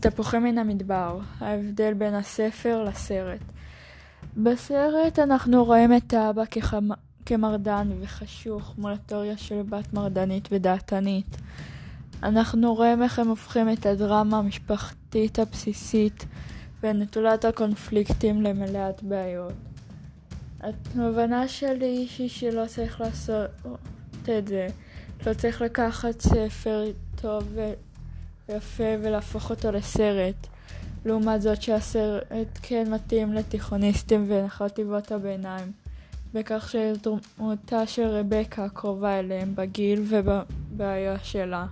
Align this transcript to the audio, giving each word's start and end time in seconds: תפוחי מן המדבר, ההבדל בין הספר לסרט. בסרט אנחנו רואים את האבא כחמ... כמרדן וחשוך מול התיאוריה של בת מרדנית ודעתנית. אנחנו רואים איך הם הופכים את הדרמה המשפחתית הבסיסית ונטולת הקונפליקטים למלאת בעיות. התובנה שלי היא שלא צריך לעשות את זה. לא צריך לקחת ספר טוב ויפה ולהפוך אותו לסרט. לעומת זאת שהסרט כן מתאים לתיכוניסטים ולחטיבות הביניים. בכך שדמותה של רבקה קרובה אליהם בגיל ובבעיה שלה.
תפוחי 0.00 0.38
מן 0.38 0.58
המדבר, 0.58 1.18
ההבדל 1.40 1.94
בין 1.94 2.14
הספר 2.14 2.84
לסרט. 2.84 3.40
בסרט 4.36 5.18
אנחנו 5.18 5.64
רואים 5.64 5.96
את 5.96 6.12
האבא 6.12 6.42
כחמ... 6.50 6.88
כמרדן 7.26 7.88
וחשוך 8.00 8.74
מול 8.78 8.92
התיאוריה 8.92 9.36
של 9.36 9.62
בת 9.62 9.92
מרדנית 9.92 10.48
ודעתנית. 10.52 11.36
אנחנו 12.22 12.74
רואים 12.74 13.02
איך 13.02 13.18
הם 13.18 13.28
הופכים 13.28 13.72
את 13.72 13.86
הדרמה 13.86 14.38
המשפחתית 14.38 15.38
הבסיסית 15.38 16.24
ונטולת 16.82 17.44
הקונפליקטים 17.44 18.42
למלאת 18.42 19.02
בעיות. 19.02 19.52
התובנה 20.60 21.48
שלי 21.48 22.08
היא 22.18 22.28
שלא 22.28 22.66
צריך 22.66 23.00
לעשות 23.00 23.50
את 24.22 24.48
זה. 24.48 24.66
לא 25.26 25.34
צריך 25.34 25.62
לקחת 25.62 26.20
ספר 26.20 26.84
טוב 27.20 27.56
ויפה 28.48 28.84
ולהפוך 29.02 29.50
אותו 29.50 29.72
לסרט. 29.72 30.46
לעומת 31.04 31.42
זאת 31.42 31.62
שהסרט 31.62 32.58
כן 32.62 32.92
מתאים 32.94 33.32
לתיכוניסטים 33.32 34.24
ולחטיבות 34.28 35.12
הביניים. 35.12 35.72
בכך 36.34 36.68
שדמותה 36.72 37.86
של 37.86 38.06
רבקה 38.06 38.68
קרובה 38.68 39.18
אליהם 39.18 39.54
בגיל 39.54 40.02
ובבעיה 40.08 41.18
שלה. 41.22 41.66